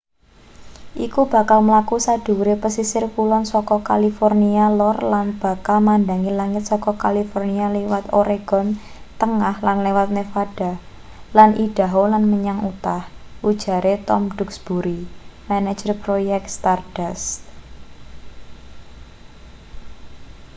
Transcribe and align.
iku 1.05 1.21
bakal 1.33 1.59
mlaku 1.67 1.95
sadhuwure 2.05 2.55
pesisir 2.63 3.03
kulon 3.15 3.43
saka 3.51 3.75
california 3.89 4.65
lor 4.79 4.97
lan 5.13 5.27
bakal 5.43 5.77
madhangi 5.89 6.31
langit 6.39 6.63
saka 6.71 6.91
california 7.03 7.65
liwat 7.75 8.05
oregon 8.21 8.67
tengah 9.21 9.55
lan 9.65 9.77
liwat 9.85 10.07
nevada 10.17 10.71
lan 11.37 11.49
idaho 11.67 12.03
lan 12.13 12.23
menyang 12.31 12.59
utah 12.69 13.03
ujare 13.49 13.93
tom 14.07 14.23
duxbury 14.37 14.99
manajer 15.49 15.91
proyek 16.03 16.41
stardust 16.55 17.31